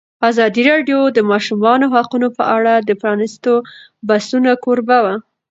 ازادي 0.29 0.63
راډیو 0.71 0.99
د 1.11 1.13
د 1.15 1.19
ماشومانو 1.31 1.85
حقونه 1.93 2.27
په 2.37 2.43
اړه 2.57 2.73
د 2.79 2.89
پرانیستو 3.01 3.53
بحثونو 4.07 4.51
کوربه 4.63 4.97
وه. 5.05 5.15